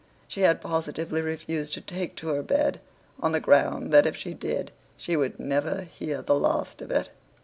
[0.27, 2.81] She had positively refused to take to her bed;
[3.19, 7.11] on the ground that if she did, she would never hear the last of it.